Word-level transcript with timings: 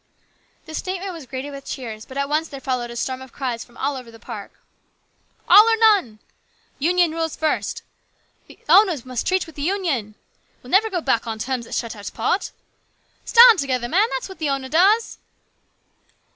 This 0.65 0.79
statement 0.79 1.13
was 1.13 1.27
greeted 1.27 1.51
with 1.51 1.63
cheers, 1.65 2.05
but 2.05 2.17
at 2.17 2.27
once 2.27 2.47
there 2.49 2.59
followed 2.59 2.89
a 2.89 2.95
storm 2.95 3.21
of 3.21 3.31
cries 3.31 3.63
from 3.63 3.77
all 3.77 3.95
over 3.95 4.09
the 4.09 4.17
park. 4.17 4.51
"All 5.47 5.69
or 5.69 5.77
none!"" 5.77 6.17
Union 6.79 7.11
rules 7.11 7.35
first."" 7.35 7.83
The 8.47 8.57
owners 8.67 9.05
must 9.05 9.27
treat 9.27 9.45
with 9.45 9.53
the 9.53 9.61
Union."" 9.61 10.15
We'll 10.63 10.71
never 10.71 10.89
go 10.89 11.01
back 11.01 11.27
on 11.27 11.37
terms 11.37 11.65
that 11.65 11.75
shut 11.75 11.95
out 11.95 12.09
part."" 12.15 12.49
Stand 13.25 13.59
together, 13.59 13.87
men! 13.87 14.07
That's 14.13 14.27
what 14.27 14.39
the 14.39 14.49
owners 14.49 14.71
does." 14.71 15.19